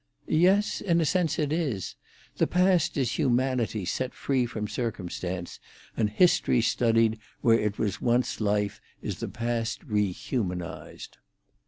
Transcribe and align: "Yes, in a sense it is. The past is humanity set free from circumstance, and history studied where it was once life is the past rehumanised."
"Yes, 0.25 0.81
in 0.81 0.99
a 0.99 1.05
sense 1.05 1.37
it 1.37 1.53
is. 1.53 1.95
The 2.37 2.47
past 2.47 2.97
is 2.97 3.19
humanity 3.19 3.85
set 3.85 4.15
free 4.15 4.47
from 4.47 4.67
circumstance, 4.67 5.59
and 5.95 6.09
history 6.09 6.59
studied 6.61 7.19
where 7.41 7.59
it 7.59 7.77
was 7.77 8.01
once 8.01 8.41
life 8.41 8.81
is 9.03 9.19
the 9.19 9.29
past 9.29 9.83
rehumanised." 9.87 11.17